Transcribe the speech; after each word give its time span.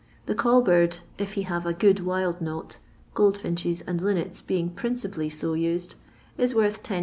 The 0.25 0.33
call 0.33 0.63
bird, 0.63 0.97
if 1.19 1.33
he 1.33 1.43
hava 1.43 1.73
% 1.73 1.79
good 1.79 1.99
wild 2.03 2.41
note— 2.41 2.79
goldfinches 3.13 3.81
and 3.85 4.01
linnets 4.01 4.41
being 4.41 4.71
prineipaUy 4.71 5.27
it 5.27 5.59
used— 5.59 5.93
is 6.39 6.55
worth 6.55 6.81
10s. 6.81 6.99